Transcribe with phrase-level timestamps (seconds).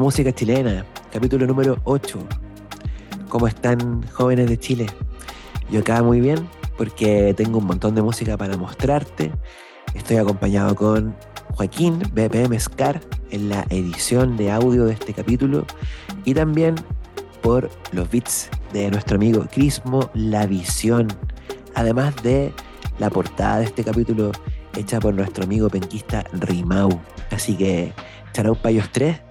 [0.00, 2.18] música chilena, capítulo número 8.
[3.28, 4.86] ¿Cómo están jóvenes de Chile?
[5.70, 9.32] Yo acá muy bien porque tengo un montón de música para mostrarte.
[9.94, 11.16] Estoy acompañado con
[11.54, 15.64] Joaquín BPM Scar en la edición de audio de este capítulo
[16.24, 16.74] y también
[17.40, 21.08] por los beats de nuestro amigo Crismo La Visión,
[21.74, 22.52] además de
[22.98, 24.32] la portada de este capítulo
[24.76, 27.00] hecha por nuestro amigo penquista Rimau.
[27.30, 27.92] Así que
[28.32, 29.25] Charau Payos 3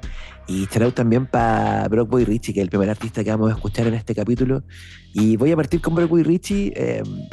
[0.48, 3.56] y shout out también para Brockboy Richie, que es el primer artista que vamos a
[3.56, 4.64] escuchar en este capítulo.
[5.14, 7.28] Y voy a partir con Brockboy Richie eh, em,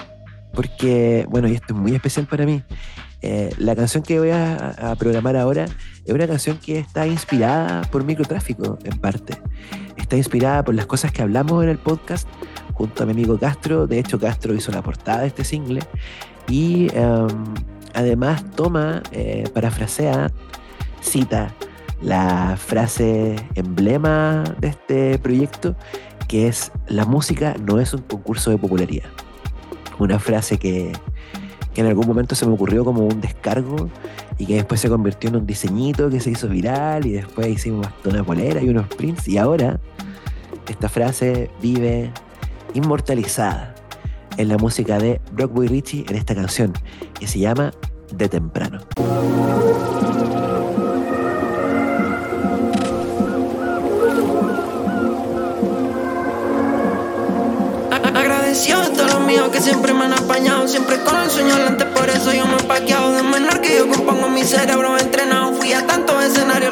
[0.55, 2.63] porque, bueno, y esto es muy especial para mí.
[3.21, 5.67] Eh, la canción que voy a, a, programar ahora
[6.05, 9.39] es una canción que está inspirada por microtráfico, en parte.
[9.97, 12.27] Está inspirada por las cosas que hablamos en el podcast
[12.75, 13.87] junto a mi amigo Castro.
[13.87, 15.81] De hecho, Castro hizo la portada de este single.
[16.49, 17.29] Y em,
[17.95, 20.33] además toma, eh, parafrasea,
[21.01, 21.55] cita
[22.03, 25.77] la frase emblema de este proyecto,
[26.29, 29.09] que es la música no es un concurso de popularidad.
[29.99, 30.93] Una frase que,
[31.75, 33.89] que en algún momento se me ocurrió como un descargo
[34.39, 37.87] y que después se convirtió en un diseñito que se hizo viral y después hicimos
[38.05, 39.79] una polera y unos prints y ahora
[40.73, 42.11] esta frase vive
[42.75, 43.75] inmortalizada
[44.39, 46.73] en la música de Brockboy Richie en esta canción
[47.19, 47.73] que se llama
[48.13, 48.81] De Temprano.
[58.71, 62.09] A todos los míos que siempre me han apañado, siempre con el sueño delante, por
[62.09, 63.11] eso yo me he paqueado.
[63.13, 66.72] De menor que yo compongo mi cerebro entrenado, fui a tantos escenarios,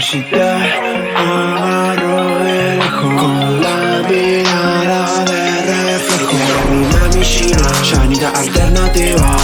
[0.00, 6.34] si te agarro de lejos Con la mirada de reflejo.
[6.70, 9.39] Mi mami china, Shanita alternativa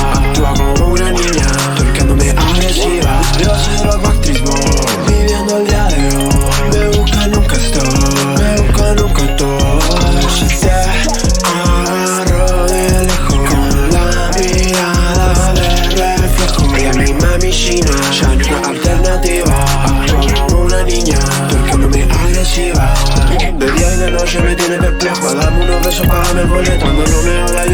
[25.96, 27.25] Dame unos besos, págame el boleto Cuando no me habla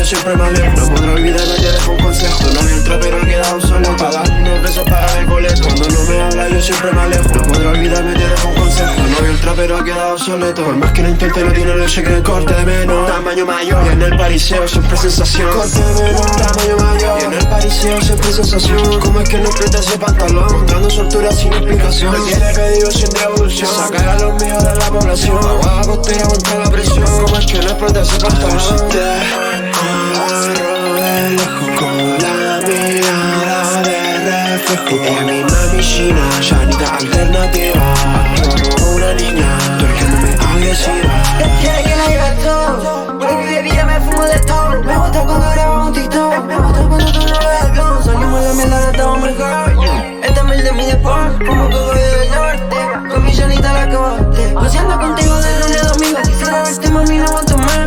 [0.03, 3.23] yo siempre me alejo No podré olvidarme, te dejo un consejo No me entra pero
[3.23, 5.63] he quedado solo Para darme unos besos, págame el boleto.
[5.63, 8.95] Cuando no me habla yo siempre me alejo No podré olvidarme, te dejo un consejo
[8.97, 12.03] No veo el trapero ha quedado soleto Por más que lo intente no tiene leche
[12.03, 13.07] que corte de menos.
[13.07, 13.85] Tamaño mayor.
[13.87, 15.51] Y en el pariseo siempre sensación.
[15.51, 17.21] Corte de menos, tamaño mayor.
[17.21, 19.01] Y en el pariseo siempre sensación.
[19.01, 20.53] ¿Cómo es que no aprieta ese pantalón?
[20.53, 22.13] Mostrando soltura sin explicación.
[22.13, 25.39] Me tiene pedido sin devolución Sacar a los míos de la población.
[25.39, 27.05] Agua costera contra la presión.
[27.25, 29.52] ¿Cómo es que no explota ese pantalón?
[30.33, 37.83] Agarro lejos Con la mirada de reflejo Ella es mi mami china, Shanita alternativa
[38.95, 41.23] una niña, torciéndome agresiva
[41.61, 45.51] Quiere que la lleve todo Por mi bebida me fumo de todo Me gusta cuando
[45.51, 48.91] grabo un TikTok Me gusta cuando tú no ves el blog Salimos de la mierda,
[48.91, 49.87] estamos mejor
[50.23, 52.77] Esta es mil de mi deporte Como todo del norte
[53.11, 57.27] Con mi llanita la corte Paseando contigo de lunes a domingo Quisiera verte mami, no
[57.27, 57.82] aguanto más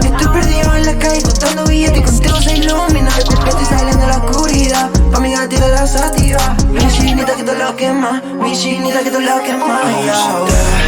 [1.05, 3.09] calle contando billetes Y contigo se ilumina.
[3.17, 4.89] Estoy saliendo de la oscuridad.
[5.11, 8.21] Pa' mi gatita la sativa Mi chinita que todo lo quema.
[8.41, 9.65] Mi chinita que todo lo quema.
[9.67, 10.85] Vamos te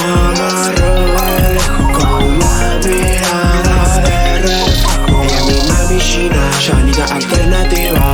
[0.00, 0.92] amarro
[1.92, 8.07] con la mirada de reflejo Ella es mi mami china, Shanita alternativa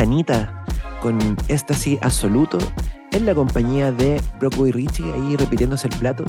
[0.00, 0.64] Chanita
[1.02, 2.56] con Éxtasis Absoluto
[3.12, 6.24] en la compañía de Broadway Richie, ahí repitiéndose el plato.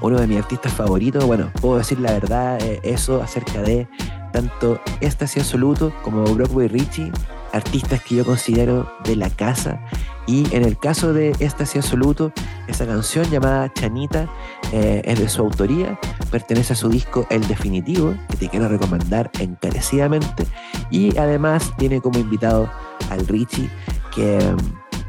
[0.00, 1.24] Uno de mis artistas favoritos.
[1.24, 3.86] Bueno, puedo decir la verdad, eh, eso acerca de
[4.32, 7.12] tanto Éxtasis Absoluto como Broadway Richie,
[7.52, 9.80] artistas que yo considero de la casa.
[10.26, 12.32] Y en el caso de Éxtasis Absoluto,
[12.68, 14.28] esa canción llamada Chanita
[14.72, 15.98] eh, es de su autoría,
[16.30, 20.46] pertenece a su disco El Definitivo, que te quiero recomendar encarecidamente.
[20.90, 22.70] Y además tiene como invitado
[23.10, 23.68] al Richie,
[24.14, 24.38] que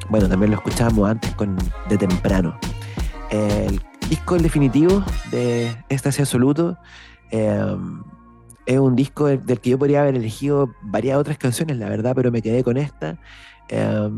[0.09, 2.57] bueno, también lo escuchábamos antes con De Temprano.
[3.29, 6.77] El disco El Definitivo de Éxtasis Absoluto
[7.31, 7.77] eh,
[8.65, 12.31] es un disco del, que yo podría haber elegido varias otras canciones, la verdad, pero
[12.31, 13.17] me quedé con esta.
[13.69, 14.09] Eh,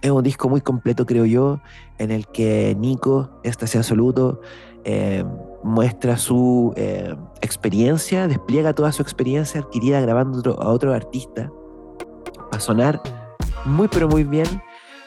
[0.00, 1.60] es un disco muy completo, creo yo,
[1.98, 4.40] en el que Nico, Éxtasis Absoluto,
[4.84, 5.24] eh,
[5.62, 11.52] muestra su eh, experiencia, despliega toda su experiencia adquirida grabando a otro artista
[12.50, 13.00] a sonar
[13.64, 14.46] muy pero muy bien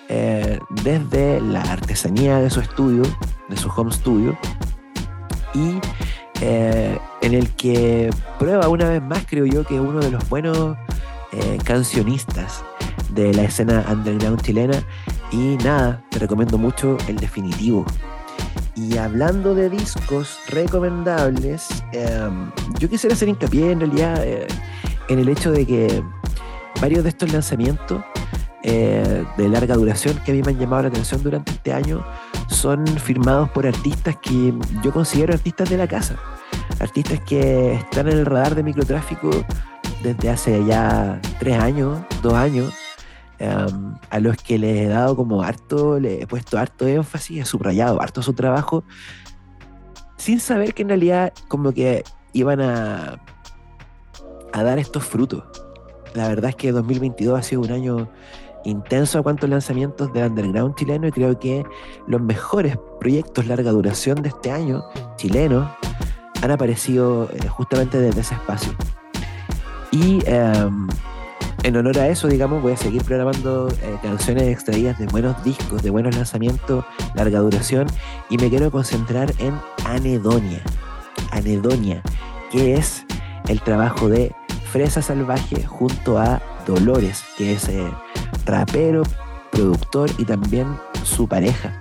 [0.07, 3.03] eh, desde la artesanía de su estudio,
[3.49, 4.37] de su home studio,
[5.53, 5.79] y
[6.41, 10.29] eh, en el que prueba una vez más, creo yo, que es uno de los
[10.29, 10.77] buenos
[11.31, 12.63] eh, cancionistas
[13.09, 14.77] de la escena underground chilena.
[15.31, 17.83] Y nada, te recomiendo mucho el definitivo.
[18.75, 22.29] Y hablando de discos recomendables, eh,
[22.77, 24.47] yo quisiera hacer hincapié en realidad eh,
[25.09, 26.03] en el hecho de que
[26.79, 28.03] varios de estos lanzamientos
[28.67, 32.03] eh, de larga duración que a mí me han llamado la atención durante este año
[32.47, 36.15] son firmados por artistas que yo considero artistas de la casa.
[36.79, 39.29] Artistas que están en el radar de microtráfico
[40.01, 42.73] desde hace ya tres años, dos años,
[43.39, 47.45] um, a los que les he dado como harto, le he puesto harto énfasis, he
[47.45, 48.83] subrayado harto su trabajo,
[50.17, 53.21] sin saber que en realidad como que iban a,
[54.53, 55.43] a dar estos frutos.
[56.15, 58.09] La verdad es que 2022 ha sido un año
[58.65, 61.65] intenso a cuantos lanzamientos del underground chileno y creo que
[62.07, 64.83] los mejores proyectos larga duración de este año,
[65.15, 65.69] chilenos,
[66.41, 68.73] han aparecido eh, justamente desde ese espacio.
[69.91, 70.69] Y eh,
[71.63, 75.81] en honor a eso, digamos, voy a seguir programando eh, canciones extraídas de buenos discos,
[75.81, 77.87] de buenos lanzamientos, larga duración,
[78.29, 80.61] y me quiero concentrar en Anedonia.
[81.31, 82.03] Anedonia,
[82.51, 83.05] que es
[83.47, 84.35] el trabajo de
[84.71, 87.91] Fresa Salvaje junto a Dolores, que es eh,
[88.45, 89.03] rapero,
[89.51, 90.67] productor y también
[91.03, 91.77] su pareja.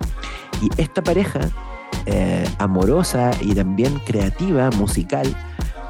[0.61, 1.41] Y esta pareja,
[2.07, 5.27] eh, amorosa y también creativa, musical,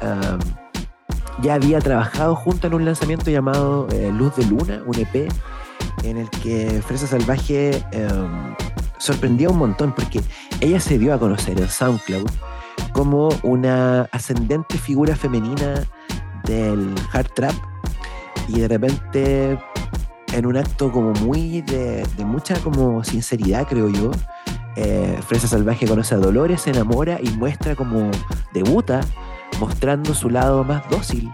[0.01, 0.39] um,
[1.41, 5.31] ya había trabajado junto en un lanzamiento llamado eh, Luz de Luna, un EP,
[6.03, 7.83] en el que Fresa Salvaje
[8.97, 10.21] sorprendía un montón porque
[10.61, 12.29] ella se dio a conocer en SoundCloud
[12.93, 15.83] como una ascendente figura femenina
[16.45, 17.53] del hard trap
[18.47, 19.59] y de repente
[20.33, 24.11] en un acto como muy de, mucha como sinceridad creo yo
[24.75, 28.11] eh, Fresa Salvaje conoce a Dolores, se enamora y muestra como
[28.53, 29.01] debuta
[29.59, 31.31] mostrando su lado más dócil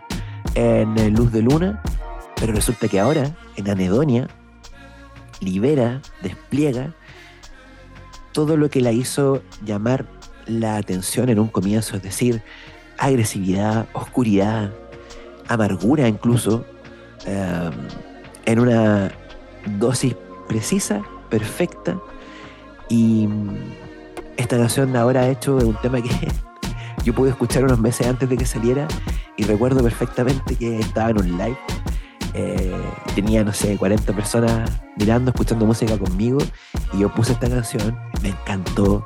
[0.56, 1.82] en eh, Luz de Luna
[2.36, 4.28] pero resulta que ahora en Anedonia
[5.42, 6.94] libera, despliega
[8.32, 10.06] todo lo que la hizo llamar
[10.46, 12.42] la atención en un comienzo, es decir,
[12.98, 14.72] agresividad, oscuridad,
[15.48, 16.66] amargura incluso,
[17.26, 17.70] eh,
[18.46, 19.12] en una
[19.80, 20.16] dosis
[20.48, 21.98] precisa, perfecta.
[22.90, 23.28] Y
[24.38, 26.10] esta canción ahora ha hecho un tema que
[27.04, 28.88] yo pude escuchar unos meses antes de que saliera
[29.38, 31.58] y recuerdo perfectamente que estaba en un live.
[32.34, 32.74] Eh,
[33.14, 36.40] tenía, no sé, 40 personas mirando, escuchando música conmigo
[36.94, 39.06] y yo puse esta canción, me encantó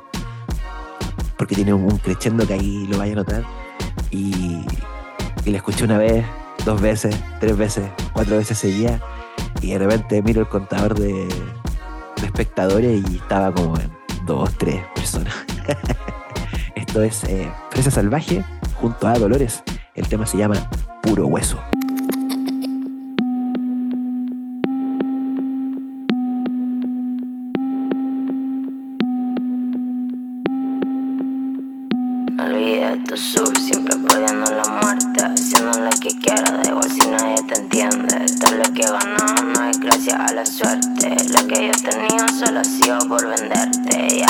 [1.36, 3.42] porque tiene un, crescendo que ahí lo vaya a notar
[4.10, 4.64] y
[5.44, 6.24] la escuché una vez,
[6.66, 9.00] dos veces, tres veces, cuatro veces seguía
[9.62, 11.28] y de repente miro el contador de,
[12.24, 13.88] espectadores y estaba como en
[14.26, 15.32] dos, tres personas.
[16.74, 18.44] Esto es eh, Fresa Salvaje
[18.74, 19.62] junto a Dolores.
[19.94, 20.68] El tema se llama
[21.02, 21.60] Puro Hueso.
[32.40, 33.16] Olvida tu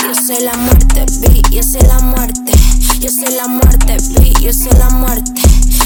[0.03, 2.51] Yo soy la muerte, vi, yo soy la muerte,
[2.99, 5.41] yo soy la muerte, vi, yo soy la muerte.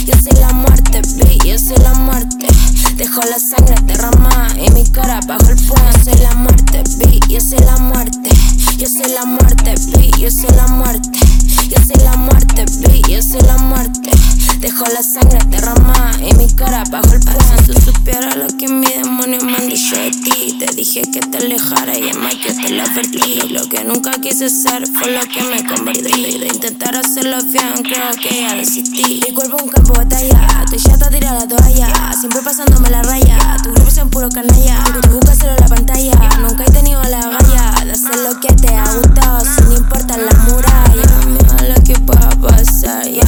[0.06, 2.48] Yo soy la muerte, vi, yo soy la muerte.
[2.96, 5.92] Dejo la sangre derramada y mi cara bajo el puente.
[5.98, 8.30] Yo soy la muerte, vi, yo soy la muerte.
[8.78, 11.31] Yo soy la muerte, vi, yo soy la muerte.
[11.72, 12.66] Yo soy la muerte,
[13.08, 14.12] yo soy la muerte.
[14.60, 17.22] Dejo la sangre derramada y mi cara bajo el.
[17.22, 21.22] Si tú supieras lo que mi demonio me han dicho de ti, te dije que
[21.22, 23.40] te alejara y en yo te la advertí.
[23.50, 26.40] Lo que nunca quise ser fue lo que me convertí.
[26.40, 29.22] De intentar hacerlo bien, creo que ya desistí.
[29.26, 32.12] Mi cuerpo un campo de batalla, estoy chata tirar la toalla.
[32.20, 34.84] Siempre pasándome la raya, tu grupo es puro canalla.
[35.02, 38.76] Tú buscas solo la pantalla, nunca he tenido la galla de hacer lo que te
[38.76, 41.61] ha gustado, sin importar la muralla.
[41.68, 43.22] Lo que pueda pasar, ya.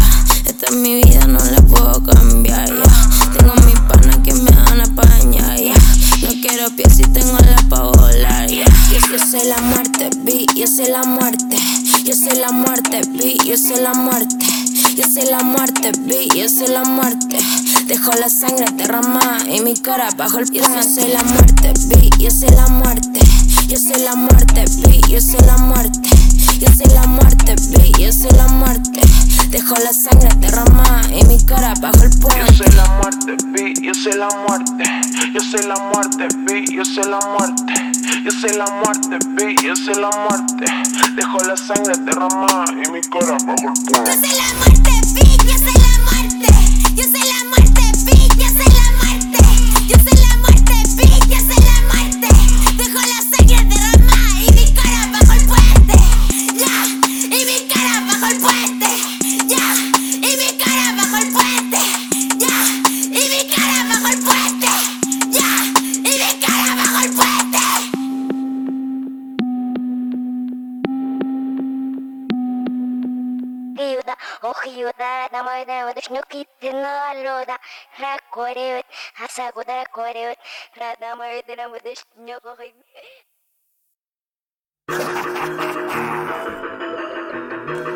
[0.46, 3.38] Esta es mi vida, no la puedo cambiar, ya.
[3.38, 5.76] Tengo mis panas que me dan a paña, ya.
[6.22, 8.50] No quiero pies si tengo la pa' volar.
[8.50, 11.58] Yo soy la muerte, vi, yo soy la muerte.
[12.06, 14.46] Yo soy la muerte, vi, yo soy la muerte.
[14.96, 17.38] Yo soy la muerte, vi, yo soy la muerte.
[17.88, 20.66] Dejo la sangre derramada y mi cara bajo el piso.
[20.76, 23.20] Yo soy la muerte, vi, yo soy la muerte.
[23.68, 26.13] Yo soy la muerte, vi, yo soy la muerte.
[26.64, 29.02] Yo soy la muerte, vi, yo soy la muerte.
[29.50, 32.40] Dejo la sangre derramada y mi cara bajo el puente.
[32.40, 34.84] Yo soy la muerte, vi, yo soy la muerte.
[35.34, 37.74] Yo soy la muerte, vi, yo soy la muerte.
[38.24, 40.66] Yo soy la muerte, vi, yo soy la muerte.
[41.18, 44.12] Dejo la sangre derramada y mi cara bajo el puente.
[44.12, 46.48] Yo soy la muerte, vi, yo soy la muerte.
[46.96, 47.63] Yo soy la muerte,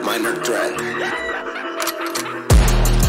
[0.04, 0.74] Minor threat.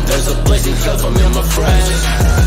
[0.07, 2.39] There's a place in hell for me and my friends.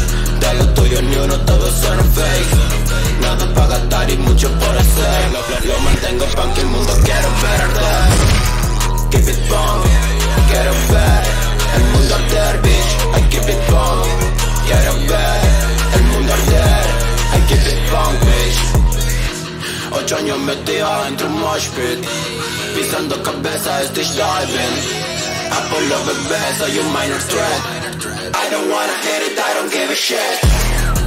[0.59, 3.21] Lo tuyo ni uno, todos son fake.
[3.21, 5.31] Nada para gastar y mucho por hacer.
[5.65, 9.11] Lo, mantengo pa' que el mundo quiera ver arder.
[9.11, 10.10] Keep it bomb,
[10.51, 11.23] quiero ver
[11.77, 12.91] el mundo arder, bitch.
[13.17, 14.09] I keep it bomb,
[14.67, 15.39] quiero ver
[15.95, 16.83] el mundo arder.
[17.35, 18.59] I keep it bomb, bitch.
[19.97, 21.99] Ocho años metido dentro un mosh pit.
[22.75, 24.75] Pisando cabeza, estoy diving
[25.59, 27.61] Apollo bebé, soy un minor threat.
[28.43, 30.37] I don't wanna hit it, I don't give a shit.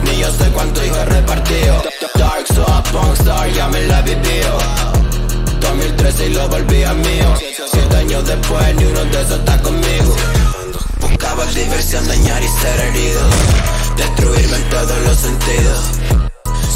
[0.04, 1.82] Ni yo sé cuánto hijo he repartido.
[2.16, 2.86] Dark Swap,
[3.20, 4.93] Star, ya me la he vivido
[5.60, 7.34] 2013 y lo volví a mío.
[7.70, 10.16] Siete años después, ni uno de esos está conmigo.
[11.00, 13.20] Buscaba diversión, dañar y ser herido.
[13.96, 15.80] Destruirme en todos los sentidos.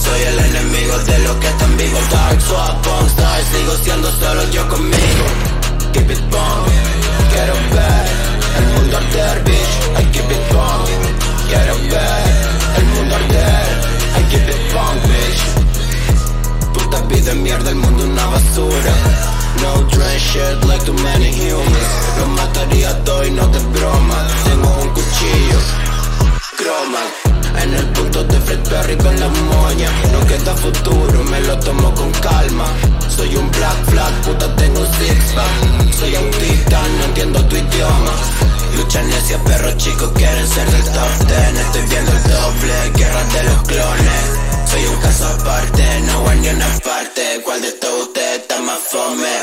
[0.04, 2.10] Soy el enemigo de los que están vivos.
[2.10, 5.24] Dark Swap, Star, sigo siendo solo yo conmigo.
[5.92, 6.66] Keep it bomb,
[7.32, 8.06] quiero ver
[8.58, 10.00] el mundo arder, bitch.
[10.00, 10.86] I keep it bomb,
[11.48, 13.66] quiero ver el mundo arder.
[14.18, 15.57] I keep it bomb, bitch
[16.72, 18.92] Puta vida mierda, el mundo una basura.
[19.62, 21.88] No train shit like too many humans.
[22.18, 24.26] Los mataría a todos y no te broma.
[24.44, 25.58] Tengo un cuchillo
[26.56, 27.02] croma.
[27.62, 29.90] En el punto de Fred Perry con la moña.
[30.12, 32.66] No queda futuro, me lo tomo con calma.
[33.08, 35.94] Soy un black flag, puta tengo six pack.
[35.98, 38.12] Soy autista, no entiendo tu idioma.
[38.76, 41.56] Lucha necia, perros chicos quieren ser del top ten.
[41.56, 46.48] Estoy viendo el doble, guerra de los clones Soy un caso aparte, no voy ni
[46.48, 47.40] una parte.
[47.44, 49.34] ¿Cuál de todos ustedes está más fome?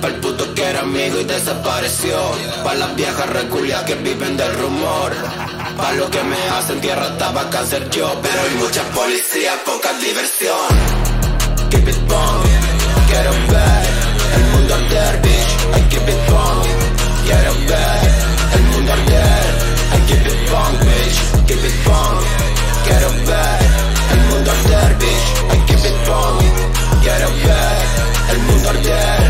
[0.00, 2.16] Pa'l puto que era amigo y desapareció.
[2.64, 5.12] Pa' las viejas reculias que viven del rumor.
[5.76, 8.06] Pa' lo que me hacen tierra estaba cáncer yo.
[8.22, 10.70] Pero hay muchas policías, poca diversión.
[11.70, 12.44] Keep it bomb,
[13.08, 13.84] quiero ver
[14.36, 15.50] el mundo arder, bitch.
[15.76, 16.62] I keep it bomb,
[17.26, 18.00] quiero ver
[18.56, 19.44] el mundo arder.
[19.92, 21.46] I keep it bomb, bitch.
[21.48, 22.18] Keep it bomb,
[22.86, 23.93] quiero ver
[25.50, 26.38] I keep it bomb,
[27.02, 27.76] quiero ver
[28.30, 29.20] el mundo arder.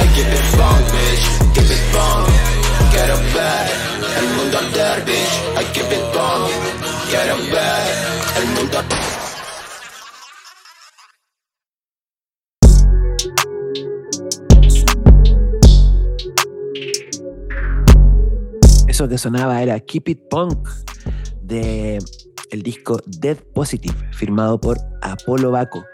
[0.00, 1.24] I keep it bomb, bitch.
[1.54, 2.26] Keep it bomb,
[2.92, 3.66] quiero ver
[4.18, 5.34] el mundo arder, bitch.
[5.56, 6.50] I keep it bomb,
[7.10, 7.84] quiero ver
[8.38, 8.78] el mundo.
[18.94, 20.68] Eso que sonaba era Keep It Punk
[21.42, 21.98] de
[22.54, 25.84] el disco Dead Positive, firmado por Apolo Baco.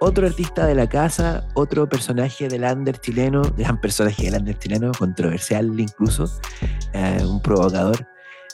[0.00, 4.92] Otro artista de la casa, otro personaje del under chileno, gran personaje del under chileno,
[4.98, 6.24] controversial incluso,
[6.92, 8.06] eh, un provocador.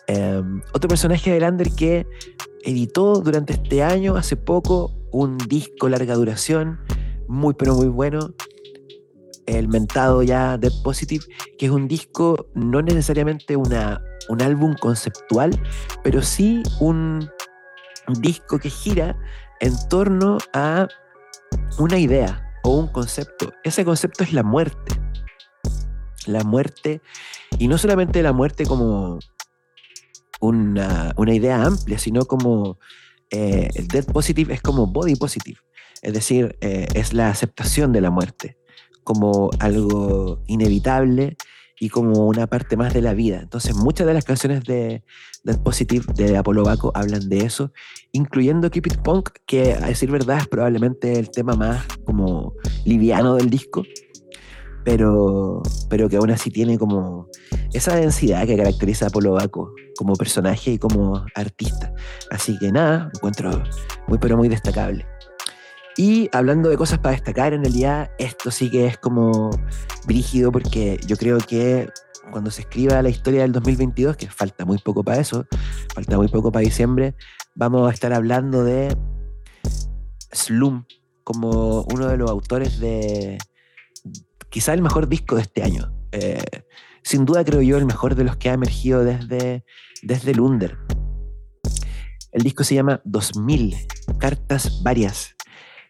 [0.07, 2.07] Eh, otro personaje del under que
[2.63, 6.79] editó durante este año, hace poco, un disco larga duración,
[7.27, 8.35] muy pero muy bueno,
[9.47, 11.25] el mentado ya Dead Positive,
[11.59, 15.51] que es un disco, no necesariamente una, un álbum conceptual,
[16.03, 17.31] pero sí un,
[18.21, 19.19] disco que gira
[19.59, 20.87] en torno a
[21.79, 23.53] una idea o un concepto.
[23.65, 24.95] Ese concepto es la muerte.
[26.27, 27.01] La muerte,
[27.59, 29.19] y no solamente la muerte como
[30.41, 32.79] una, una idea amplia, sino como
[33.31, 35.59] eh, el Dead Positive es como Body Positive.
[36.03, 38.57] Es decir, eh, es la aceptación de la muerte
[39.07, 41.37] como algo inevitable
[41.79, 43.39] y como una parte más de la vida.
[43.41, 45.05] Entonces, muchas de las canciones de
[45.45, 47.73] Dead Positive de Apolo Baco hablan de eso,
[48.11, 53.37] incluyendo Keep It Punk, que a decir verdad es probablemente el tema más como liviano
[53.37, 53.85] del disco,
[54.85, 57.29] pero, pero que aún así tiene como
[57.73, 61.93] esa densidad que caracteriza a Apolo Baco como personaje y como artista.
[62.33, 63.63] Así que nada, encuentro
[64.09, 65.07] muy pero muy destacable.
[65.97, 69.51] Y hablando de cosas para destacar en realidad, esto sí que es como
[70.07, 71.89] brígido porque yo creo que
[72.31, 75.47] cuando se escriba la historia del 2022, que falta muy poco para eso,
[75.95, 77.15] falta muy poco para diciembre,
[77.55, 78.95] vamos a estar hablando de
[80.33, 80.85] Slum
[81.25, 83.39] como uno de los autores de
[84.51, 85.93] quizá el mejor disco de este año.
[86.13, 86.43] Eh,
[87.03, 89.65] sin duda creo yo el mejor de los que ha emergido desde,
[90.03, 90.77] desde el Under.
[92.33, 93.77] El disco se llama 2000,
[94.19, 95.36] Cartas Varias.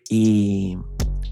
[0.08, 0.78] Y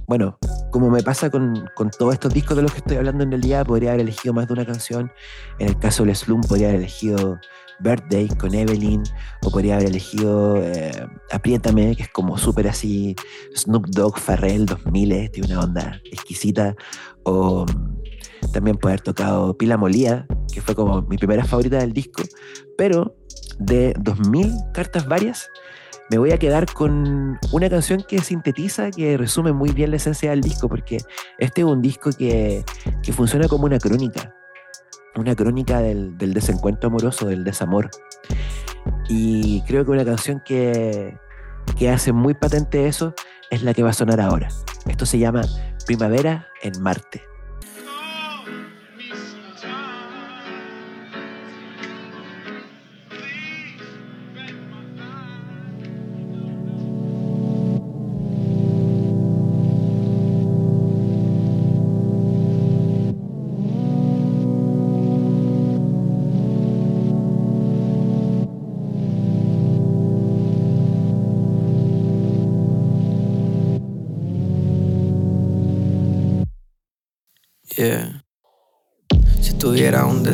[0.06, 0.38] bueno,
[0.70, 3.66] como me pasa con, con, todos estos discos de los que estoy hablando en realidad,
[3.66, 5.12] podría haber elegido más de una canción.
[5.58, 7.38] En el caso del Slum, podría haber elegido
[7.80, 9.02] Birthday con Evelyn,
[9.42, 13.16] o podría haber elegido eh, Apriétame, que es como súper así,
[13.56, 16.74] Snoop Dogg, Farrell 2000, tiene una onda exquisita,
[17.24, 22.22] o mm, también haber tocado Pila Molía, que fue como mi primera favorita del disco,
[22.76, 23.16] pero
[23.58, 25.48] de 2000 cartas varias,
[26.10, 30.30] me voy a quedar con una canción que sintetiza, que resume muy bien la esencia
[30.30, 30.98] del disco, porque
[31.38, 32.64] este es un disco que,
[33.02, 34.34] que funciona como una crónica,
[35.16, 37.90] una crónica del, del, desencuentro amoroso, del desamor.
[39.08, 41.18] Y creo que una canción que,
[41.78, 43.14] que hace muy patente eso
[43.50, 44.48] es la que va a sonar ahora.
[44.86, 45.42] Esto se llama
[45.86, 47.33] Primavera en Marte.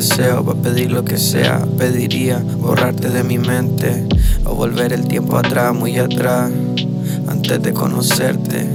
[0.01, 4.07] Deseo pedir lo que sea, pediría borrarte de mi mente
[4.45, 6.49] o volver el tiempo atrás, muy atrás,
[7.27, 8.67] antes de conocerte.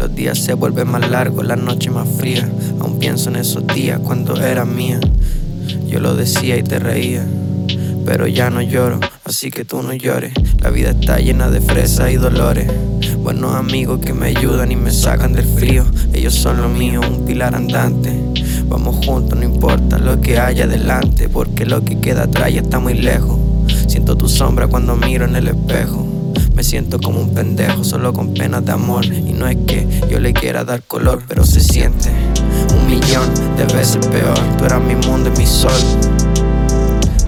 [0.00, 2.48] Los días se vuelven más largos, la noche más fría.
[2.80, 4.98] Aún pienso en esos días cuando era mía.
[5.86, 7.24] Yo lo decía y te reía,
[8.04, 10.32] pero ya no lloro, así que tú no llores.
[10.58, 12.66] La vida está llena de fresas y dolores.
[13.18, 15.84] Buenos amigos que me ayudan y me sacan del frío.
[16.12, 18.10] Ellos son lo mío, un pilar andante.
[18.68, 22.78] Vamos juntos, no importa lo que haya adelante, porque lo que queda atrás ya está
[22.78, 23.38] muy lejos.
[23.86, 26.06] Siento tu sombra cuando miro en el espejo.
[26.54, 29.04] Me siento como un pendejo, solo con penas de amor.
[29.04, 32.10] Y no es que yo le quiera dar color, pero se siente
[32.74, 34.38] un millón de veces peor.
[34.58, 35.72] Tú eras mi mundo y mi sol.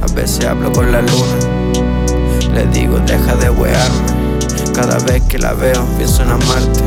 [0.02, 2.54] A veces hablo con la luna.
[2.54, 4.18] Le digo, deja de wearme.
[4.74, 6.80] Cada vez que la veo pienso en amarte.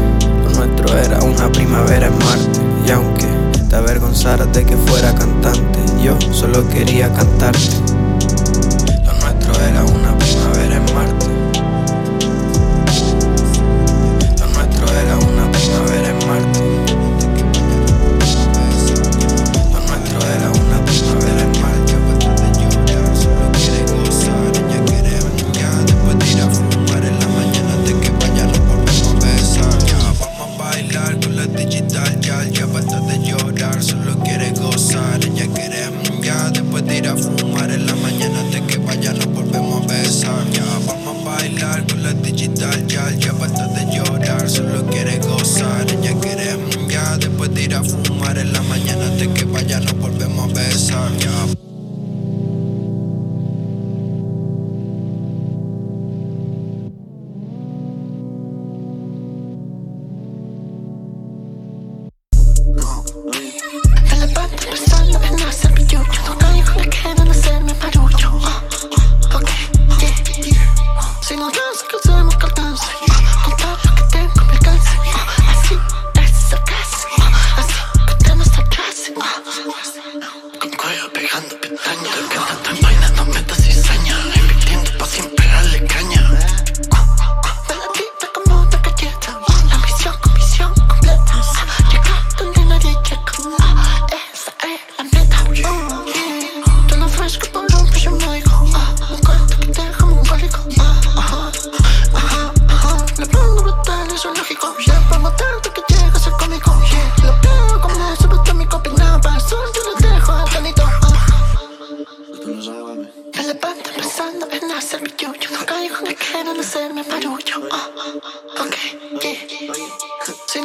[0.44, 2.60] Lo nuestro era una primavera en Marte.
[2.88, 3.28] Y aunque
[3.72, 7.91] te avergonzaras de que fuera cantante, yo solo quería cantarte.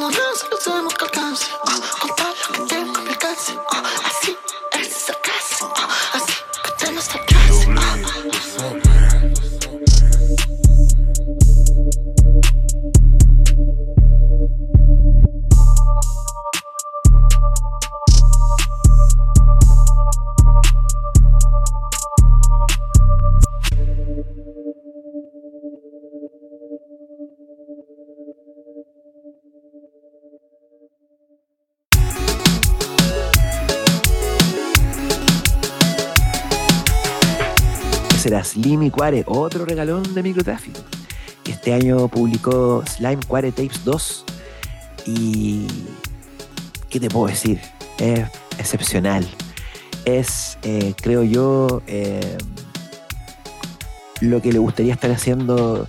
[0.07, 0.47] Si no danza,
[0.81, 1.06] lo
[38.43, 40.79] Slim y Quare, otro regalón de microtráfico.
[41.45, 44.25] Este año publicó Slime Quare Tapes 2.
[45.07, 45.67] Y.
[46.89, 47.59] ¿Qué te puedo decir?
[47.97, 49.27] Es excepcional.
[50.05, 52.37] Es, eh, creo yo, eh,
[54.21, 55.87] lo que le gustaría estar haciendo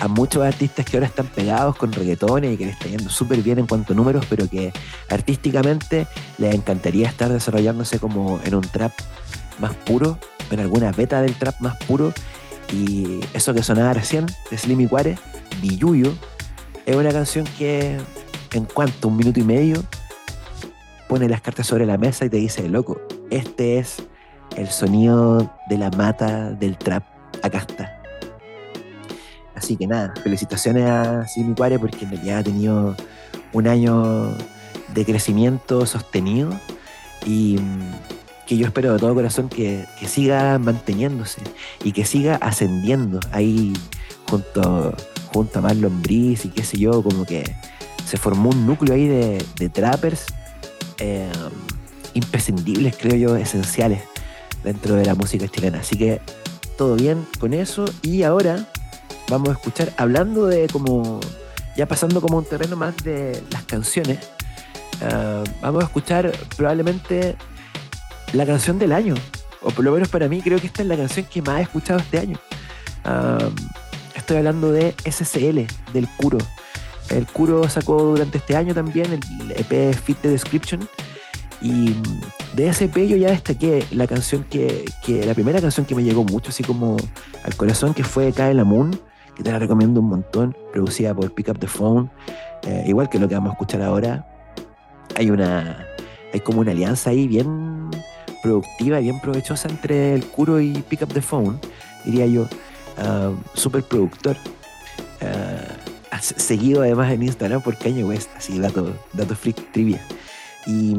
[0.00, 3.42] a muchos artistas que ahora están pegados con reggaetones y que les está yendo súper
[3.42, 4.72] bien en cuanto a números, pero que
[5.10, 6.06] artísticamente
[6.38, 8.92] les encantaría estar desarrollándose como en un trap
[9.58, 10.18] más puro,
[10.50, 12.12] en alguna beta del trap más puro.
[12.72, 15.18] Y eso que sonaba recién, de Slim y Quare,
[15.60, 16.12] Billuyo,
[16.86, 17.98] es una canción que
[18.52, 19.82] en cuanto un minuto y medio
[21.08, 24.02] pone las cartas sobre la mesa y te dice, loco, este es
[24.56, 27.04] el sonido de la mata del trap.
[27.42, 28.00] Acá está.
[29.54, 32.96] Así que nada, felicitaciones a Slim y Quare porque en realidad ha tenido
[33.52, 34.36] un año
[34.94, 36.50] de crecimiento sostenido
[37.26, 37.58] y
[38.50, 41.40] que yo espero de todo corazón que, que siga manteniéndose
[41.84, 43.72] y que siga ascendiendo ahí
[44.28, 44.92] junto,
[45.32, 47.44] junto a Marlon Brice y qué sé yo, como que
[48.04, 50.26] se formó un núcleo ahí de, de trappers
[50.98, 51.30] eh,
[52.14, 54.02] imprescindibles, creo yo, esenciales
[54.64, 55.78] dentro de la música chilena.
[55.78, 56.20] Así que
[56.76, 58.66] todo bien con eso y ahora
[59.28, 61.20] vamos a escuchar, hablando de como,
[61.76, 64.18] ya pasando como un terreno más de las canciones,
[65.02, 67.36] ah, vamos a escuchar probablemente
[68.32, 69.14] la canción del año,
[69.62, 71.62] o por lo menos para mí creo que esta es la canción que más he
[71.62, 72.38] escuchado este año.
[74.14, 76.38] Estoy hablando de SCL, del Curo.
[77.08, 80.88] El Curo sacó durante este año también el EP Fit the Description.
[81.60, 81.94] Y
[82.54, 86.02] de ese EP yo ya destaqué la canción que, que, la primera canción que me
[86.02, 86.96] llegó mucho, así como
[87.44, 88.98] al corazón, que fue Cae la Moon,
[89.36, 92.10] que te la recomiendo un montón, producida por Pick Up the Phone.
[92.62, 94.26] Eh, igual que lo que vamos a escuchar ahora,
[95.16, 95.84] hay una,
[96.32, 97.90] hay como una alianza ahí bien
[98.42, 101.58] productiva y bien provechosa entre el Curo y Pick Up the Phone,
[102.04, 102.48] diría yo,
[102.98, 104.36] um, uh, súper productor.
[105.22, 110.04] Uh, seguido además en Instagram por Kanye West, así dato, dato freak trivia.
[110.66, 110.94] Y,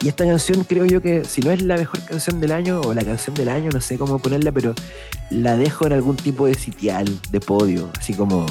[0.00, 2.94] y esta canción creo yo que si no es la mejor canción del año o
[2.94, 4.74] la canción del año, no sé cómo ponerla, pero
[5.30, 8.46] la dejo en algún tipo de sitial, de podio, así como,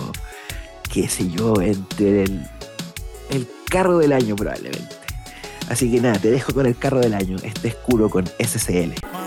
[0.91, 2.45] qué sé yo, entre el,
[3.31, 4.96] el carro del año probablemente.
[5.69, 9.27] Así que nada, te dejo con el carro del año, este escudo con SCL.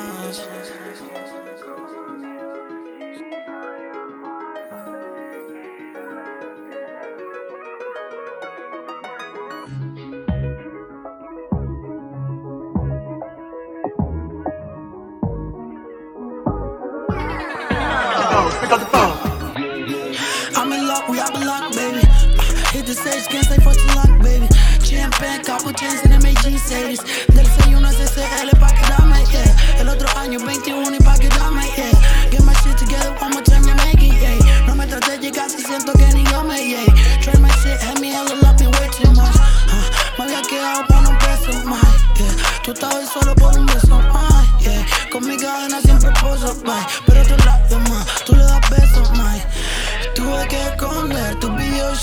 [25.51, 27.01] Couple chains en MAG 6
[27.35, 29.81] Del 6-1 CCL pa' quedarme, yeah.
[29.81, 31.40] El otro año 21 y pa' quedarme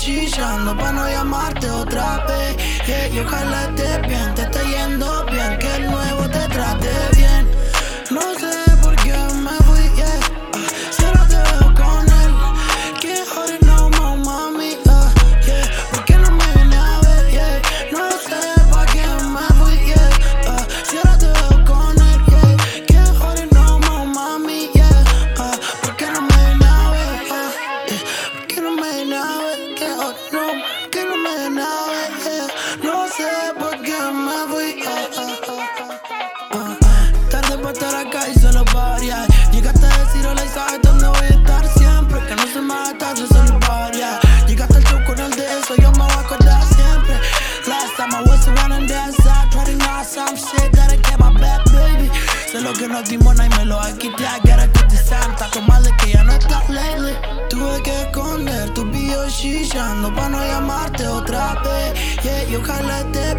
[0.00, 2.56] Chillando para no llamarte otra vez.
[2.86, 3.66] Yeah, y ojalá
[4.06, 7.17] bien, te está yendo bien, que el nuevo te trate bien.
[62.50, 63.37] y ojalá te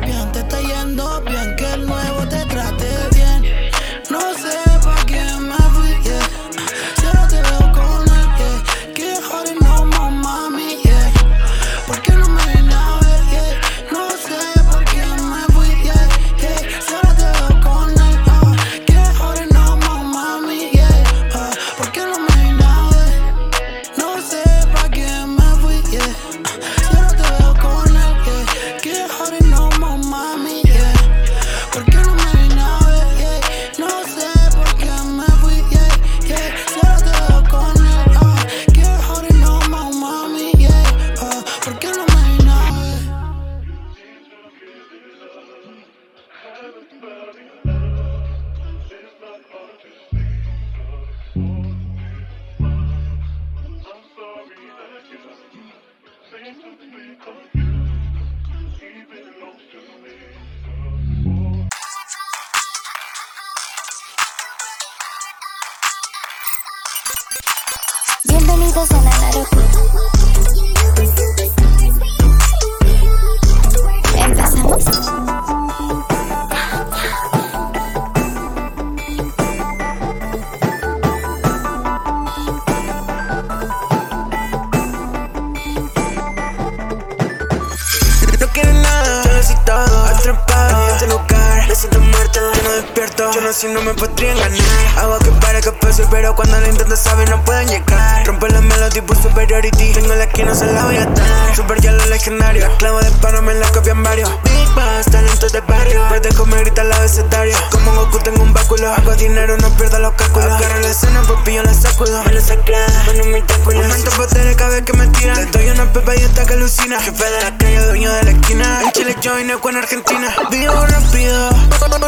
[120.52, 121.50] Vivo rápido,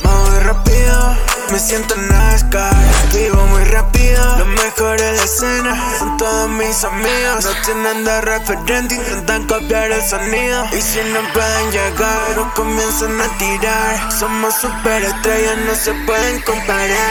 [0.03, 1.15] muy rápido.
[1.51, 2.71] Me siento en NASCAR,
[3.11, 4.37] vivo muy rápido.
[4.37, 7.43] Los mejores de escena son todos mis amigos.
[7.43, 10.65] No tienen de referente, intentan copiar el sonido.
[10.71, 14.11] Y si no pueden llegar, no comienzan a tirar.
[14.11, 17.10] Somos superestrellas, no se pueden comparar.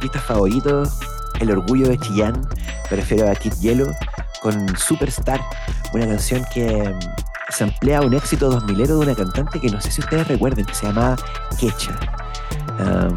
[0.00, 0.98] Artistas favoritos,
[1.40, 2.48] El Orgullo de Chillán,
[2.90, 3.92] me refiero a Kid Hielo,
[4.40, 5.42] con Superstar,
[5.92, 6.98] una canción que mm,
[7.50, 10.72] se emplea un éxito 2000 de una cantante que no sé si ustedes recuerden, que
[10.72, 11.16] se llamaba
[11.58, 11.92] Kecha.
[12.78, 13.14] Um,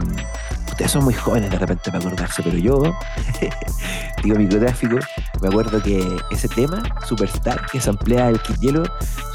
[0.67, 2.83] ustedes son muy jóvenes de repente para acordarse, pero yo,
[4.23, 4.97] digo micrográfico,
[5.41, 8.83] me acuerdo que ese tema, Superstar, que se emplea el Kid Hielo,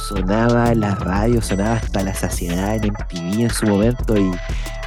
[0.07, 4.31] sonaba en la radio, sonaba hasta la saciedad en MTV en su momento y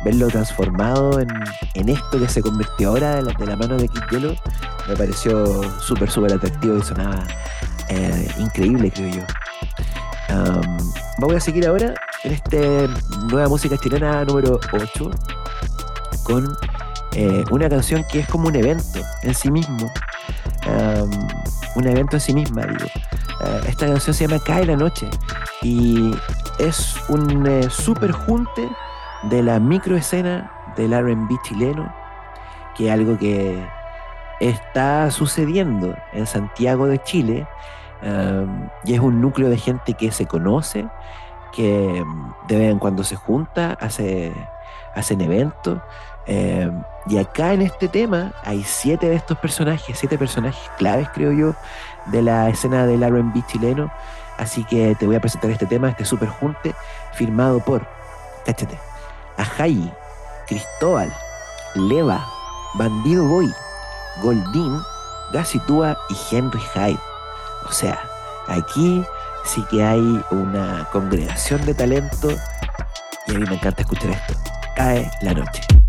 [0.04, 1.30] verlo transformado en,
[1.76, 4.02] en esto que se convirtió ahora de la, mano de Kid
[4.88, 7.24] me pareció súper, súper atractivo y sonaba
[7.90, 9.22] eh, increíble, creo yo.
[10.34, 12.88] Um, voy a seguir ahora en este
[13.30, 15.12] nueva música chilena número 8
[16.24, 16.58] con
[17.14, 19.92] eh, una canción que es como un evento en sí mismo.
[21.76, 22.90] Un evento en sí misma, digo.
[23.42, 25.10] Uh, esta canción se llama Cae la Noche
[25.62, 26.12] y
[26.60, 28.70] es un eh, super junte
[29.24, 31.94] de la microescena del RB chileno,
[32.76, 33.64] que es algo que
[34.40, 37.48] está sucediendo en Santiago de Chile
[38.02, 40.88] um, y es un núcleo de gente que se conoce,
[41.54, 44.34] que um, de vez en cuando se junta, hace,
[44.96, 45.80] hacen eventos.
[46.28, 51.32] Um, y acá en este tema hay siete de estos personajes, siete personajes claves, creo
[51.32, 51.56] yo,
[52.08, 53.92] de la escena del RB chileno.
[54.38, 56.74] Así que te voy a presentar este tema, este super junte,
[57.14, 57.86] firmado por,
[58.44, 58.80] cáchate,
[59.38, 59.92] Ajayi,
[60.48, 61.14] Cristóbal,
[61.76, 62.26] Leva,
[62.76, 63.52] Bandido Boy,
[64.22, 64.82] Goldín,
[65.32, 67.00] Gacitúa y Henry Hyde.
[67.68, 68.00] O sea,
[68.48, 69.06] aquí
[69.46, 72.30] sí que hay una congregación de talento
[73.28, 74.34] y a mí me encanta escuchar esto.
[74.76, 75.81] Cae la noche.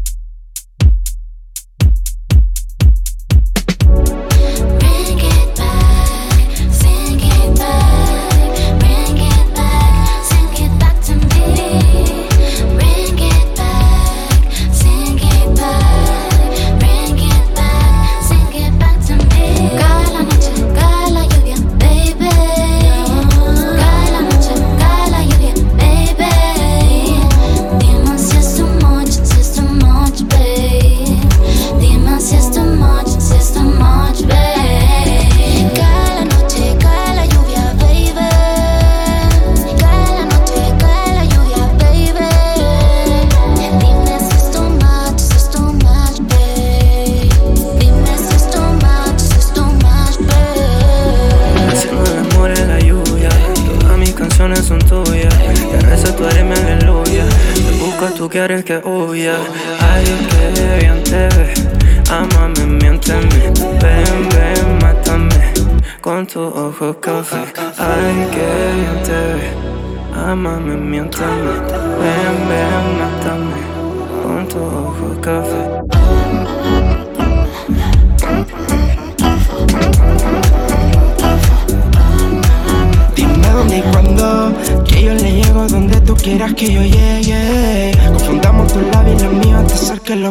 [70.76, 71.10] me, me
[72.04, 72.21] É.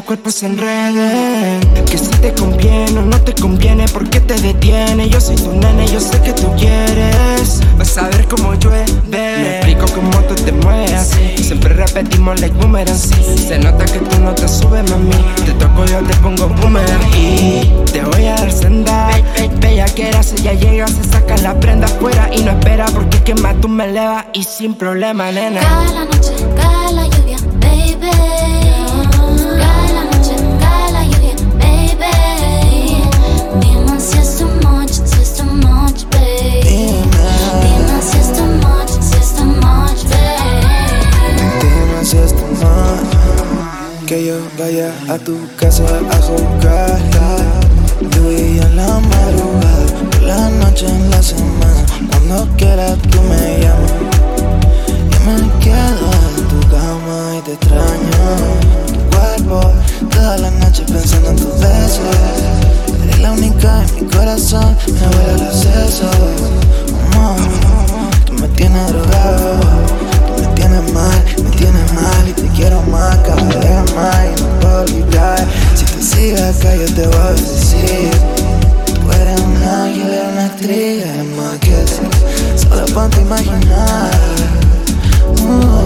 [0.01, 1.59] los cuerpos se enreden.
[1.85, 5.09] Que si te conviene o no te conviene ¿Por qué te detiene?
[5.09, 7.59] Yo soy tu nene, yo sé que tú quieres.
[7.77, 8.85] Vas a ver cómo llueve.
[9.07, 11.11] Me explico cómo tú te mueves.
[11.41, 12.97] Siempre repetimos like boomerang.
[12.97, 15.11] Se nota que tú no te subes, mami.
[15.45, 17.15] Te toco, yo te pongo boomerang.
[17.15, 19.09] Y te voy a dar senda.
[19.59, 23.23] Bella que eras, ya llega, se saca la prenda afuera Y no espera porque es
[23.23, 25.61] que más tú me elevas Y sin problema, nena.
[25.61, 28.50] Cae la noche, cae la lluvia, baby.
[44.11, 46.99] Que yo vaya a tu casa a jugar
[48.11, 51.85] Lluvia en la madrugada Por la noche en la semana.
[52.09, 53.91] Cuando quieras tú me llamas.
[55.11, 58.25] Yo me quedo en tu cama y te extraño.
[58.87, 59.71] Tu cuerpo
[60.09, 62.15] toda la noche pensando en tus besos.
[63.03, 66.11] Eres la única en mi corazón Me vuela el acceso.
[67.13, 67.37] Amor,
[68.25, 69.59] Tú me tienes drogado
[70.35, 71.23] Tú me tienes mal,
[71.61, 75.47] tienes mal Y te quiero más, cada vez más Y no puedo olvidar.
[75.75, 78.11] Si te sigo acá yo te voy a decir
[78.85, 82.01] Tú eres un ángel, eres una Eres más que eso.
[82.55, 84.11] Solo ponte imaginar.
[85.43, 85.81] Uh.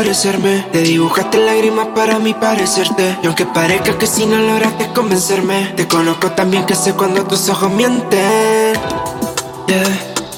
[0.00, 5.74] Parecerme Te dibujaste lágrimas para mí parecerte Y aunque parezca que si no lograste convencerme
[5.76, 8.72] Te conozco también que sé cuando tus ojos mienten
[9.68, 9.84] Yeah.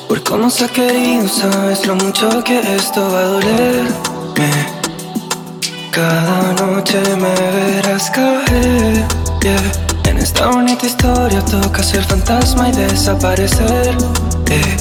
[0.08, 4.50] Por cómo se ha querido, sabes lo mucho que esto va a dolerme.
[5.90, 9.06] Cada noche me verás caer.
[9.40, 10.10] Yeah.
[10.10, 13.96] En esta bonita historia toca ser fantasma y desaparecer.
[14.44, 14.76] Yeah.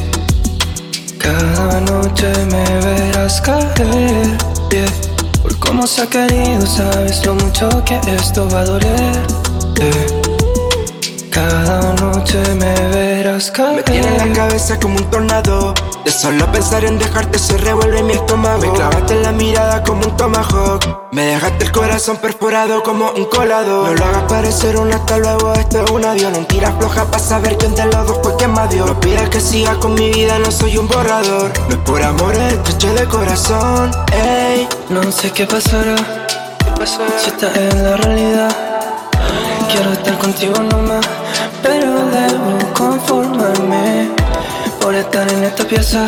[1.17, 4.50] Cada noche me verás caer.
[5.41, 9.27] Por cómo se ha querido, sabes lo mucho que esto va a doler.
[11.29, 13.75] Cada noche me verás caer.
[13.75, 15.73] Me tiene la cabeza como un tornado
[16.05, 18.59] De solo pensar en dejarte se revuelve mi estómago.
[18.61, 21.11] Me clavaste en la mirada como un tomahawk.
[21.11, 23.85] Me dejaste el corazón perforado como un colado.
[23.85, 27.19] No lo hagas parecer un hasta luego, esto es un avión Un tira floja para
[27.23, 28.85] saber quién de los dos fue quien más dio.
[28.85, 31.51] No pidas que siga con mi vida, no soy un borrador.
[31.69, 33.91] No es por amor, es de corazón.
[34.11, 35.95] Ey, No sé qué pasará,
[37.19, 38.55] si está en la realidad.
[39.71, 41.05] Quiero estar contigo nomás,
[41.61, 44.20] pero debo conformarme
[44.81, 46.05] por estar en esta pieza,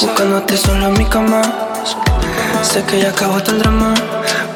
[0.00, 1.40] buscándote solo en mi cama.
[2.62, 3.94] Sé que ya acabó todo el drama,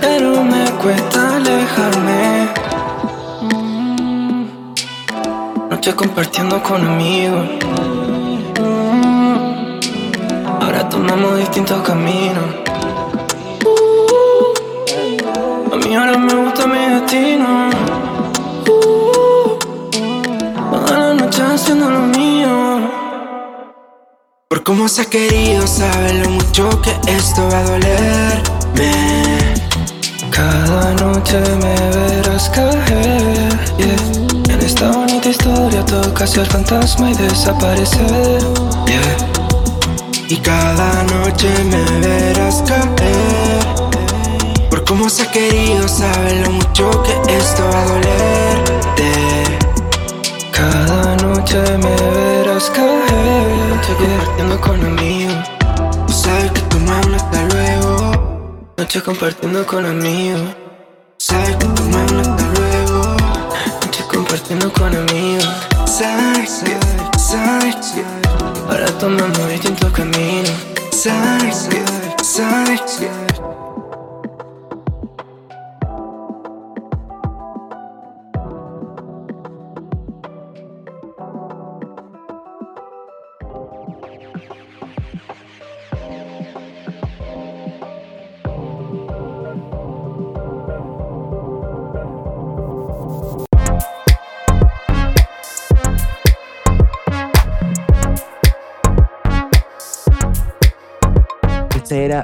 [0.01, 2.49] pero me cuesta alejarme.
[3.41, 4.47] Mm.
[5.71, 7.47] Noche compartiendo con amigos.
[8.61, 9.81] Mm.
[10.63, 12.45] Ahora tomamos distintos caminos.
[15.73, 17.71] A mí ahora me gusta mi destino.
[20.71, 22.98] Toda la noche haciendo lo mío.
[24.49, 28.93] Por cómo se ha querido, sabes lo mucho que esto va a dolerme
[30.31, 33.59] Cada noche me verás caer.
[33.79, 38.41] En esta bonita historia toca ser fantasma y desaparecer.
[38.87, 39.17] Yeah.
[40.29, 43.59] Y cada noche me verás caer
[44.71, 49.13] Por cómo se ha querido, sabes lo mucho que esto va a dolerte
[50.53, 50.98] Cada
[51.59, 53.69] noche me verás caer.
[53.69, 55.51] Noche compartiendo con amigos.
[56.09, 60.57] Sabes que tomamos hasta luego Noche compartiendo con amigos.
[61.19, 63.17] Sabes que tomamos hasta luego
[63.83, 65.49] Noche compartiendo con amigos.
[65.87, 66.63] Sabes
[67.17, 68.05] sabes que,
[68.69, 70.53] Ahora tomamos distintos caminos.
[70.91, 73.28] sabes que, sabes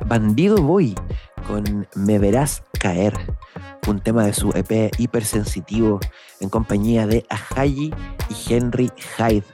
[0.04, 0.94] Bandido Boy
[1.46, 3.14] con Me Verás Caer.
[3.86, 6.00] un tema de su EP hipersensitivo
[6.40, 7.92] en compañía de Ahayi
[8.30, 9.44] y Henry Hyde.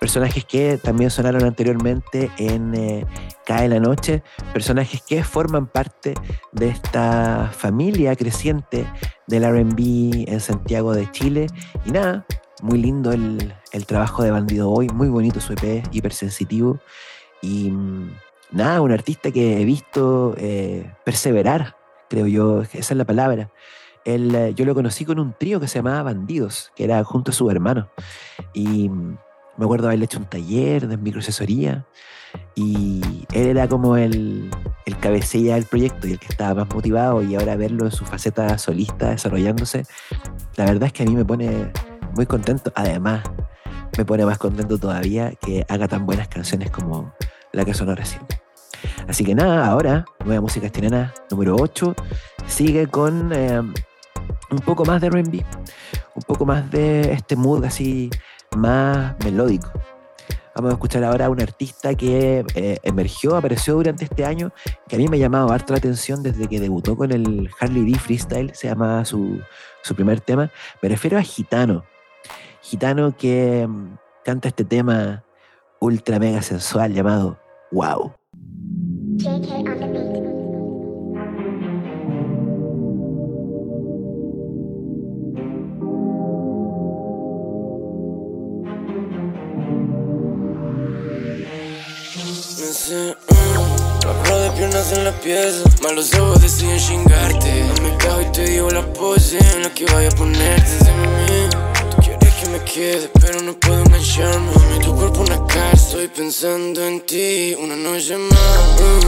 [0.00, 3.06] Personajes que también sonaron anteriormente en eh,
[3.44, 4.22] Cae la Noche,
[4.52, 6.14] personajes que forman parte
[6.52, 8.86] de esta familia creciente
[9.26, 11.46] del RB en Santiago de Chile.
[11.84, 12.26] Y nada,
[12.62, 16.78] muy lindo el, el trabajo de Bandido Hoy, muy bonito su EP, hipersensitivo.
[17.42, 18.10] Y mm,
[18.56, 21.76] nada, un artista que he visto eh, perseverar,
[22.08, 23.50] creo yo, esa es la palabra.
[24.04, 27.30] Él, eh, yo lo conocí con un trío que se llamaba Bandidos, que era junto
[27.30, 27.88] a su hermano.
[28.54, 29.18] Y mm,
[29.58, 31.86] me acuerdo haberle hecho un taller de microasesoría
[32.54, 34.50] y él era como el,
[34.84, 38.04] el cabecilla del proyecto y el que estaba más motivado y ahora verlo en su
[38.04, 39.84] faceta solista desarrollándose,
[40.56, 41.72] la verdad es que a mí me pone
[42.14, 42.72] muy contento.
[42.74, 43.22] Además,
[43.96, 47.12] me pone más contento todavía que haga tan buenas canciones como
[47.52, 48.22] la que sonó recién.
[49.08, 51.94] Así que nada, ahora, nueva música chilena número 8,
[52.46, 53.60] sigue con eh,
[54.50, 55.44] un poco más de RB,
[56.14, 58.10] un poco más de este mood así
[58.56, 59.70] más melódico.
[60.56, 64.52] Vamos a escuchar ahora a un artista que eh, emergió, apareció durante este año,
[64.88, 67.92] que a mí me ha llamado harto la atención desde que debutó con el Harley
[67.92, 69.42] D Freestyle, se llama su,
[69.82, 70.50] su primer tema.
[70.80, 71.84] Me refiero a Gitano.
[72.62, 75.24] Gitano que mm, canta este tema
[75.78, 77.38] ultra mega sensual llamado
[77.70, 78.14] Wow.
[94.92, 97.64] En la pieza, malos ojos deciden chingarte.
[97.82, 101.55] Me cago y te digo la pose en la que vaya a ponerte.
[102.58, 104.50] Me quede, pero no puedo engancharme.
[104.52, 108.80] Mami, tu cuerpo una cárcel, estoy pensando en ti una noche más.
[108.80, 109.06] Mm,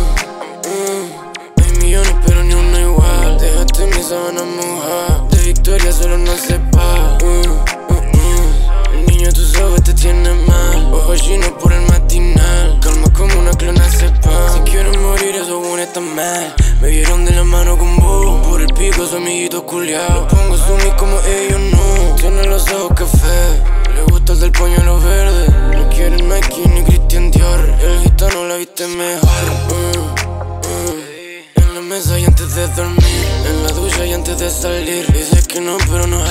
[0.69, 3.39] mm, hay millones, pero ni una igual.
[3.39, 7.19] Déjate mi sábana mojada, de victoria solo no sepa.
[7.23, 7.49] Mm,
[7.93, 8.99] mm, mm.
[8.99, 12.79] El niño tus ojos te tienen mal, ojos chinos por el matinal.
[13.19, 14.31] Como una clona sepa.
[14.53, 16.55] Si quiero morir, eso bueno está mal.
[16.81, 20.21] Me vieron de la mano con vos, por el pico su amiguito culiao.
[20.21, 22.15] Lo pongo zoom como ellos no.
[22.15, 23.61] Tiene los ojos café,
[23.93, 25.49] le gusta el del pañuelo verde.
[25.77, 27.61] No quieren Nike ni Christian Dior.
[27.83, 29.45] El gitano la viste mejor.
[29.69, 29.99] Mm,
[30.69, 31.61] mm.
[31.61, 35.13] En la mesa y antes de dormir, en la ducha y antes de salir.
[35.13, 36.25] Dice que no, pero no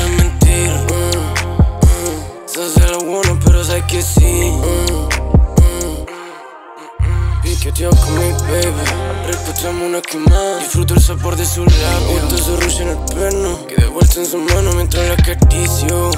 [9.88, 13.66] Disfruto el sabor de su labio Gusto su rush en el perno.
[13.68, 16.12] Que de vuelta en su mano mientras la acaricio.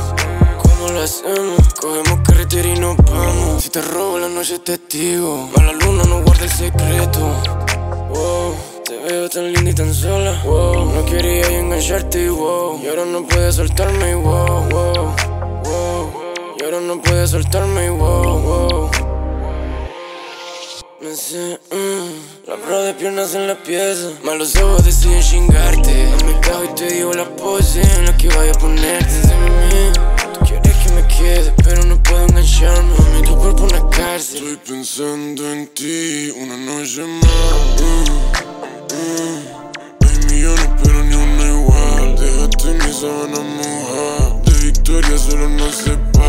[0.57, 1.73] ¿Cómo lo hacemos?
[1.79, 3.63] Cogemos carretera y nos vamos.
[3.63, 7.19] Si te robo la noche es testigo A la luna no guarda el secreto.
[8.09, 12.81] Wow te veo tan linda y tan sola, wow No quería engancharte wow.
[12.83, 15.15] Y ahora no puedes soltarme wow, wow,
[15.63, 16.11] wow.
[16.59, 18.98] Y ahora no puedes soltarme wow, wow
[21.01, 24.09] me sé, mm, la prueba de piernas en la pieza.
[24.23, 26.09] Malos ojos deciden chingarte.
[26.25, 29.21] Me cago y te digo la pose en la que vaya a ponerte.
[29.21, 29.93] Dime,
[30.33, 32.93] tú quieres que me quede, pero no puedo engancharme.
[32.97, 34.37] Mami, tu cuerpo una cárcel.
[34.37, 37.81] Estoy pensando en ti una noche más.
[37.81, 38.05] Mm,
[38.95, 39.47] mm.
[40.05, 42.15] Hay millones, pero ni una igual.
[42.15, 44.41] Déjate mi sábana mojada.
[44.43, 46.19] De victoria solo no sepa.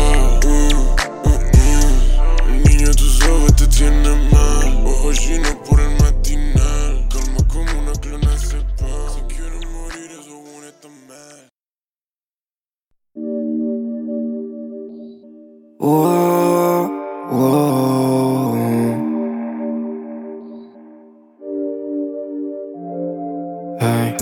[3.31, 4.85] Ojos te tienen mal.
[4.85, 7.07] Ojos chinos por el matinal.
[7.09, 8.87] Calma como una clona sepa.
[9.13, 11.49] Si quiero morir, eso bueno está mal.
[15.79, 16.89] Whoa,
[17.31, 17.71] whoa.
[23.79, 24.15] Hey.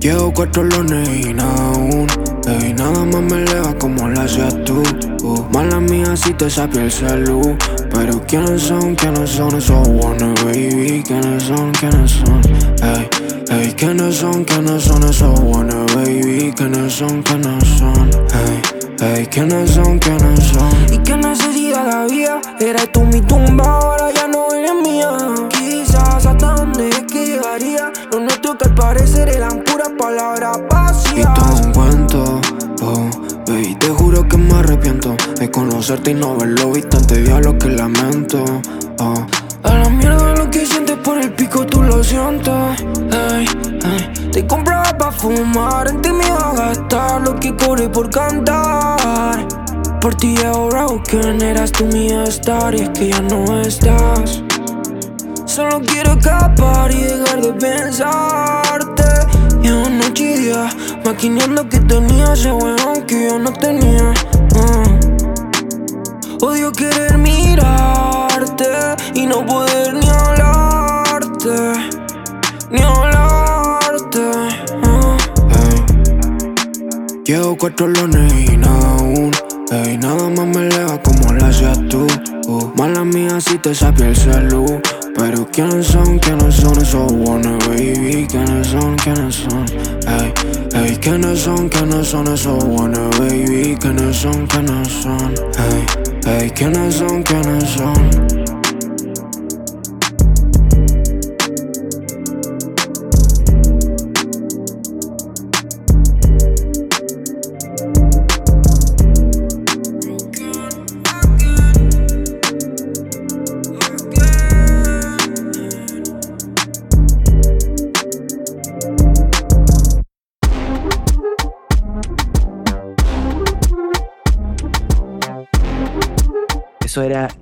[0.00, 2.35] Llevo cuatro lones y nada aún.
[2.46, 4.80] Ey, nada más me eleva como lo hacías tú.
[5.24, 7.56] Uh, mala mía si te sapia el salud.
[7.90, 11.02] Pero quiénes son, quiénes son esos wanna baby.
[11.04, 12.40] Quiénes son, quiénes son.
[12.82, 13.08] Ey,
[13.50, 16.52] ey, quiénes son, quiénes son esos wanna baby.
[16.56, 18.10] Quiénes son, quiénes son.
[18.32, 18.62] Ey,
[19.00, 20.94] ey, quiénes son, quiénes son.
[20.94, 22.40] ¿Y qué necesidad la vida?
[22.60, 25.10] Eres tú mi tumba, ahora ya no eres mía.
[25.50, 27.92] Quizás hasta dónde es que llegaría.
[28.12, 29.55] Lo nuestro que al parecer eran
[35.56, 38.44] conocerte y no verlo visto ante diablo que lamento,
[39.00, 39.26] oh.
[39.62, 42.52] A la mierda lo que sientes por el pico, tú lo sientes.
[43.10, 44.30] Ey, ey.
[44.32, 49.48] Te compraba pa' fumar, en ti me iba a gastar lo que cobré por cantar.
[50.02, 54.42] Por ti ahora quién eras tú mi estar y es que ya no estás.
[55.46, 59.04] Solo quiero escapar y dejar de pensarte.
[59.62, 60.68] Llevo noche y día
[61.02, 64.12] maquineando que tenía ese weón que yo no tenía.
[64.54, 64.85] Ah.
[66.40, 68.66] Odio querer mirarte
[69.14, 71.72] y no poder ni hablarte,
[72.70, 74.20] ni hablarte.
[75.50, 75.84] Ey.
[77.24, 79.30] Llevo cuatro lones y nada aún.
[80.00, 82.06] Nada más me eleva como lo hacías tú.
[82.46, 84.74] Uh, mala mía si te sabía el salud.
[85.16, 89.66] Pero quiénes son, quiénes son esos wanna baby, quiénes son, quiénes son.
[90.84, 95.16] Ey, quiénes son, quiénes son esos wanna baby, quiénes son, quiénes son.
[95.58, 98.45] Ey, ey, quiénes son, quiénes son.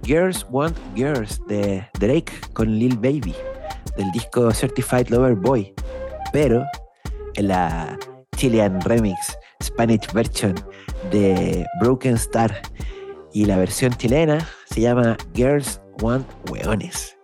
[0.04, 3.34] Girls Want Girls de Drake con Lil Baby,
[3.96, 5.74] del disco Certified Lover Boy.
[6.32, 6.64] Pero
[7.34, 7.98] en la
[8.36, 10.54] Chilean Remix Spanish version
[11.10, 12.62] de Broken Star
[13.32, 17.16] y la versión chilena se llama Girls Want Weones.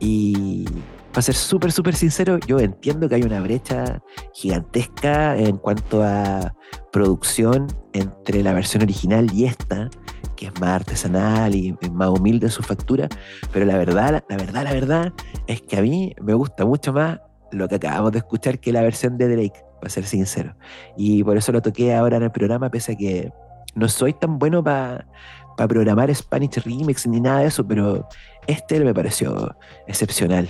[0.00, 0.64] Y
[1.12, 4.02] para ser súper, súper sincero, yo entiendo que hay una brecha
[4.34, 6.54] gigantesca en cuanto a
[6.92, 9.88] producción entre la versión original y esta,
[10.36, 13.08] que es más artesanal y más humilde su factura,
[13.52, 15.12] pero la verdad, la verdad, la verdad
[15.46, 17.20] es que a mí me gusta mucho más
[17.52, 20.54] lo que acabamos de escuchar que la versión de Drake, para ser sincero.
[20.96, 23.32] Y por eso lo toqué ahora en el programa, pese a que
[23.74, 25.06] no soy tan bueno para
[25.68, 28.08] programar Spanish Remix ni nada de eso, pero
[28.46, 29.56] este me pareció
[29.86, 30.48] excepcional.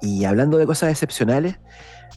[0.00, 1.60] Y hablando de cosas excepcionales,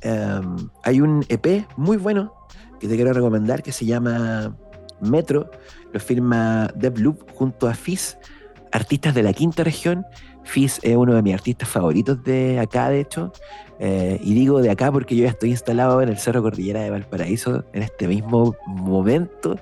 [0.01, 2.34] em, hay un EP muy bueno
[2.80, 4.55] que te quiero recomendar que se llama
[5.01, 5.49] Metro,
[5.91, 8.17] lo firma Devloop junto a Fizz,
[8.71, 10.05] artistas de la quinta región.
[10.43, 13.31] Fizz es uno de mis artistas favoritos de acá, de hecho.
[13.79, 16.89] Eh, y digo de acá porque yo ya estoy instalado en el Cerro Cordillera de
[16.89, 19.57] Valparaíso en este mismo momento.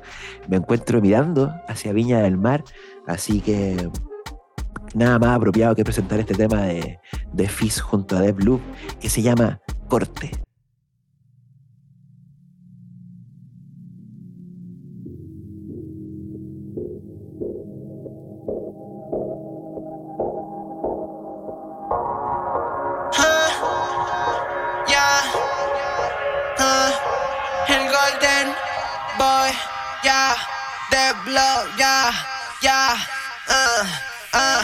[0.47, 2.63] Me encuentro mirando hacia Viña del Mar,
[3.07, 3.89] así que
[4.93, 6.99] nada más apropiado que presentar este tema de,
[7.31, 8.61] de Fizz junto a Devloop
[8.99, 10.31] que se llama Corte.
[31.26, 32.11] Blow, ya,
[32.59, 32.99] ya,
[33.47, 33.88] ah,
[34.34, 34.61] ah.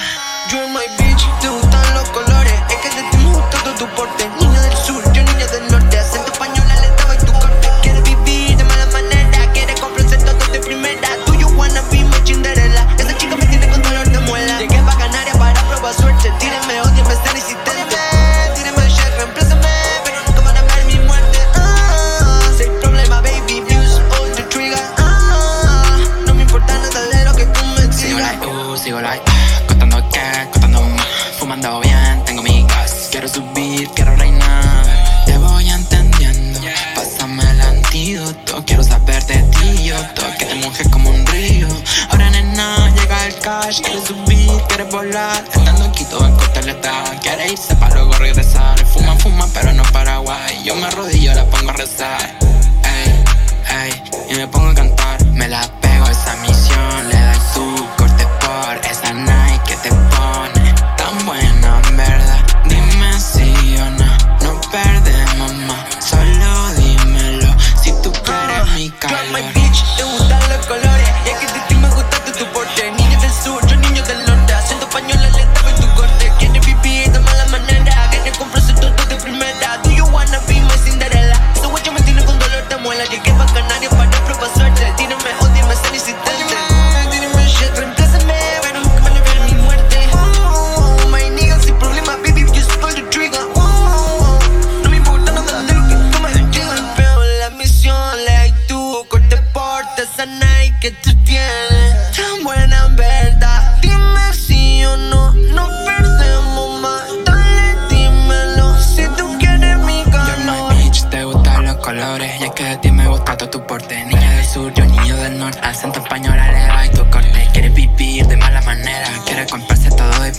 [0.52, 1.69] You and my bitch, te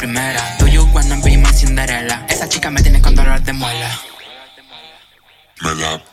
[0.01, 2.25] primera Do you wanna be my Cinderella?
[2.27, 3.91] Esa chica me tiene con dolor de muela
[5.61, 6.10] Me la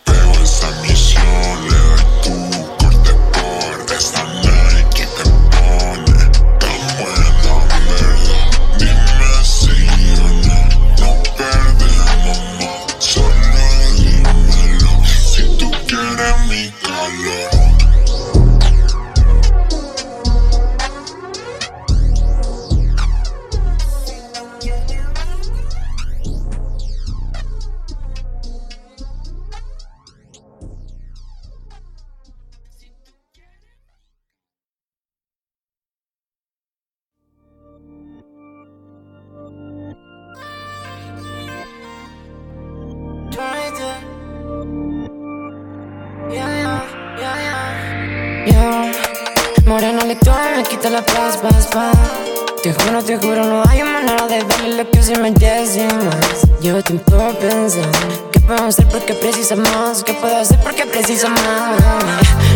[61.26, 61.39] más?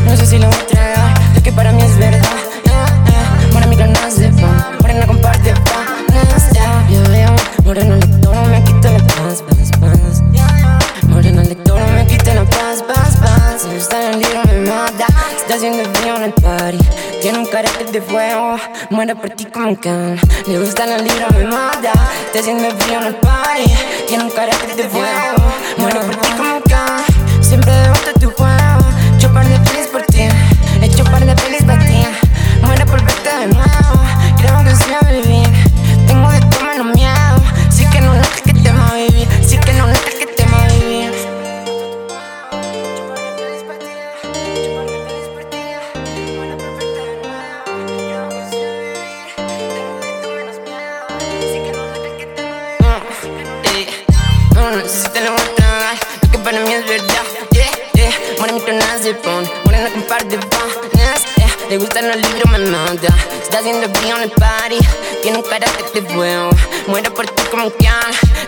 [0.06, 2.22] No sé si lo voy a tragar, lo que para mí es verdad.
[3.52, 4.78] Morena, mira, nace pan.
[4.82, 5.54] Morena, comparte.
[6.54, 7.36] Yeah, yeah, yeah.
[7.64, 10.22] Morena lectora me quita la paz, paz, paz.
[11.08, 13.68] Morena lectora me quita la paz, paz, paz.
[13.68, 15.08] Si está en el libro me mata.
[15.38, 16.78] Está haciendo frío en el party.
[17.22, 18.58] Tiene un carácter de fuego.
[18.90, 20.20] Muere por ti como un can.
[20.48, 21.94] Le gusta en el libro me mata.
[22.26, 23.72] Está haciendo frío en el party.
[24.08, 25.44] Tiene un carácter de fuego.
[25.78, 26.51] Muere por ti como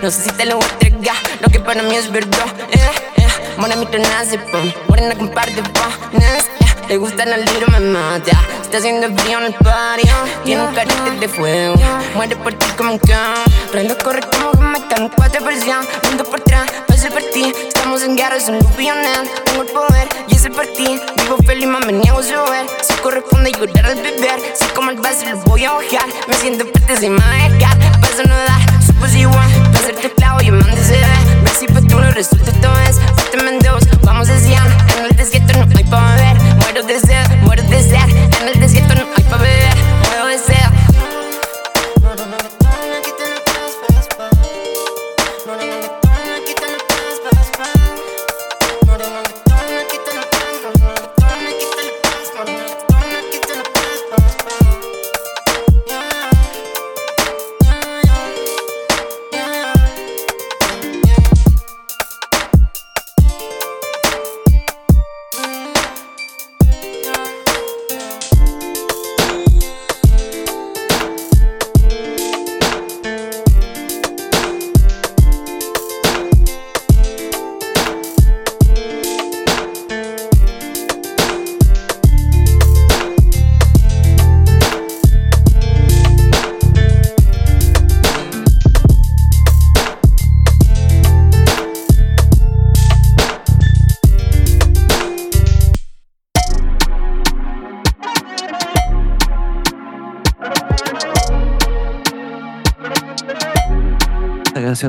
[0.04, 1.16] No sé si te lo voy a entregar.
[1.40, 3.56] Lo que para mí es verdad yeah, yeah.
[3.56, 6.88] Morena mi de pon Morena con par de panes yeah.
[6.90, 10.10] Le gustan los libros, me mata está haciendo frío en el party
[10.44, 11.76] Tiene un carácter de fuego.
[12.16, 16.26] Muere por ti como un can Reloj corre como que me caen cuatro presión Mundo
[16.26, 17.54] por atrás, paso por ti.
[17.66, 21.68] Estamos en guerra, es un billionaire Tengo el poder y ese por ti Vivo feliz,
[21.68, 25.38] más me niego a llover Si corresponde llorar al beber Si como el vaso lo
[25.44, 29.63] voy a bajar Me siento parte sin me va a Paso no dar, supos igual
[29.84, 34.30] Tu clavo y mande se ve si futuro resulta todo es Párteme en dos, vamos
[34.30, 34.66] a Sion
[34.98, 36.38] En el desierto no hay pa' beber.
[36.56, 38.10] Muero de sed, muero de sed.
[38.42, 39.63] En el desierto no hay pa' beber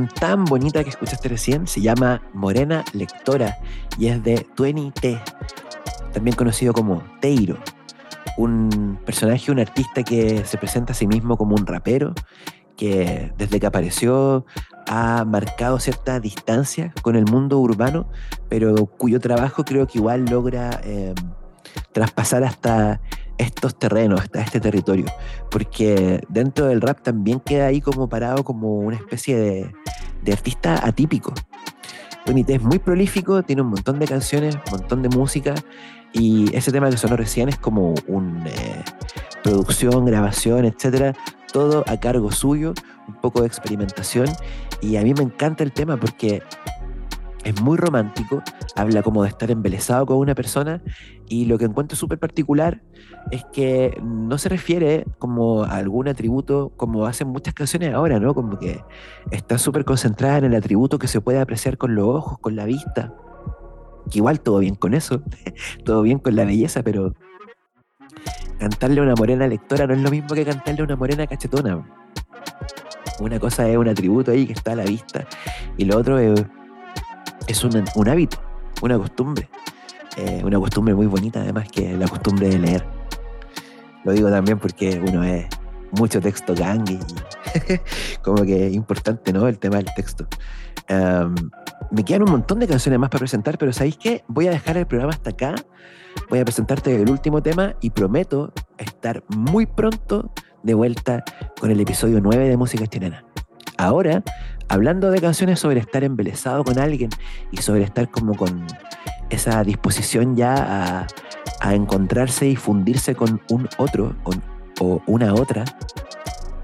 [0.03, 3.57] tan bonita que escuchaste recién se llama Morena Lectora
[3.97, 5.23] y es de 20T,
[6.13, 7.59] también conocido como Teiro,
[8.37, 12.13] un personaje, un artista que se presenta a sí mismo como un rapero
[12.77, 14.45] que desde que apareció
[14.89, 18.09] ha marcado cierta distancia con el mundo urbano,
[18.49, 21.15] pero cuyo trabajo creo que igual logra eh,
[21.93, 23.01] traspasar hasta
[23.39, 25.07] estos terrenos, este territorio,
[25.51, 29.73] porque dentro del rap también queda ahí como parado como una especie de,
[30.23, 31.33] de artista atípico.
[32.27, 35.55] Unité es muy prolífico, tiene un montón de canciones, un montón de música,
[36.13, 38.51] y ese tema que sonó recién es como una
[39.43, 41.15] producción, grabación, etcétera,
[41.53, 42.73] todo a cargo suyo,
[43.09, 44.27] un poco de experimentación,
[44.81, 46.43] y a mí me encanta el tema porque
[47.45, 48.43] es muy romántico,
[48.75, 50.83] habla como de estar embelesado con una persona
[51.29, 52.83] y lo que encuentro súper particular
[53.31, 58.35] es que no se refiere como a algún atributo como hacen muchas canciones ahora, ¿no?
[58.35, 58.83] Como que
[59.31, 62.65] está súper concentrada en el atributo que se puede apreciar con los ojos, con la
[62.65, 63.15] vista.
[64.11, 65.23] Que igual todo bien con eso,
[65.85, 67.15] todo bien con la belleza, pero
[68.59, 71.87] cantarle a una morena lectora no es lo mismo que cantarle a una morena cachetona.
[73.21, 75.27] Una cosa es un atributo ahí que está a la vista
[75.77, 76.45] y lo otro es,
[77.47, 78.39] es un, un hábito,
[78.83, 79.49] una costumbre.
[80.17, 82.87] Eh, una costumbre muy bonita además que la costumbre de leer.
[84.05, 85.47] Lo digo también porque uno es
[85.93, 86.99] mucho texto gang y
[88.23, 89.49] como que es importante, ¿no?
[89.49, 90.27] El tema del texto.
[90.89, 91.35] Am,
[91.91, 94.25] me quedan un montón de canciones más para presentar, pero ¿sabéis qué?
[94.29, 95.55] Voy a dejar el programa hasta acá.
[96.31, 100.33] Voy a presentarte el último tema y prometo estar muy pronto
[100.63, 101.25] de vuelta
[101.61, 103.25] con el episodio 9 de Música Chilena.
[103.77, 104.23] Ahora,
[104.69, 107.11] hablando de canciones sobre estar embelesado con alguien
[107.51, 108.67] y sobre estar como con
[109.31, 111.07] esa disposición ya a,
[111.61, 114.43] a encontrarse y fundirse con un otro con-
[114.81, 115.65] o una otra,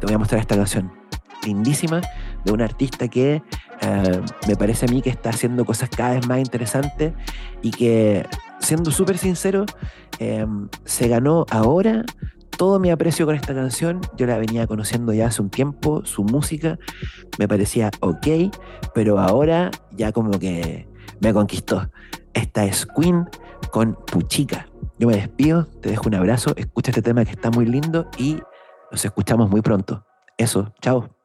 [0.01, 0.91] te voy a mostrar esta canción
[1.47, 2.01] lindísima
[2.45, 3.43] de un artista que
[3.81, 7.13] eh, me parece a mí que está haciendo cosas cada vez más interesantes
[7.63, 8.27] y que,
[8.59, 9.65] siendo súper sincero,
[10.19, 10.45] eh,
[10.85, 12.05] se ganó ahora
[12.61, 14.03] todo mi aprecio con esta canción.
[14.19, 16.79] Yo la venía conociendo ya hace un tiempo, su música
[17.39, 18.55] me parecía ok,
[18.95, 20.87] pero ahora ya como que
[21.21, 21.91] me conquistó.
[22.35, 23.27] Esta es Queen
[23.71, 24.67] con Puchica.
[24.99, 28.37] Yo me despido, te dejo un abrazo, escucha este tema que está muy lindo y
[28.93, 30.05] nos escuchamos muy pronto.
[30.37, 31.20] Eso, chao.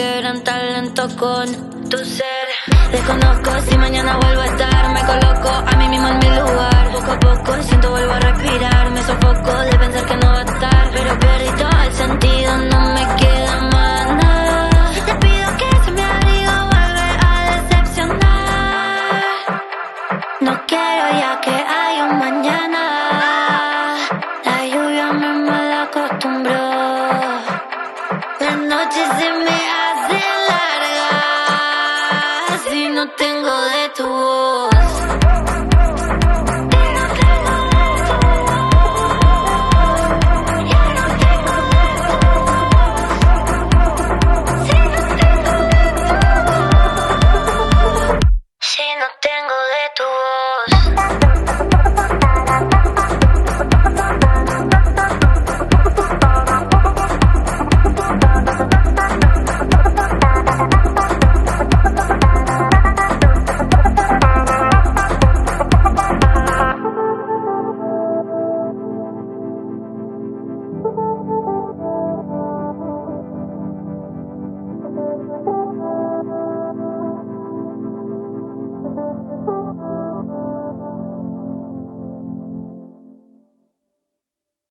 [0.00, 2.46] Se me quebranta lento con tu ser.
[2.90, 4.92] Desconozco si mañana vuelvo a estar.
[4.94, 6.90] Me coloco a mí mismo en mi lugar.
[6.92, 8.90] Poco a poco siento vuelvo a respirar.
[8.90, 10.90] Me sofoco de pensar que no va a estar.
[10.92, 13.39] Pero perdí todo el sentido, no me queda